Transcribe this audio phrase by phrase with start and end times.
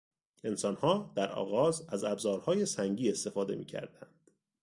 [0.43, 4.29] انسانها در آغاز از ابزارهای سنگی استفاده میکردند.